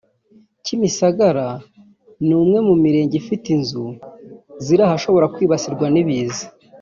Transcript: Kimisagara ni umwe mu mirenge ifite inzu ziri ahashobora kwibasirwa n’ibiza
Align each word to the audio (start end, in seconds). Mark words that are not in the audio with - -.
Kimisagara 0.63 1.47
ni 2.25 2.33
umwe 2.41 2.59
mu 2.67 2.73
mirenge 2.83 3.15
ifite 3.21 3.45
inzu 3.55 3.85
ziri 4.63 4.81
ahashobora 4.87 5.31
kwibasirwa 5.33 5.85
n’ibiza 5.93 6.45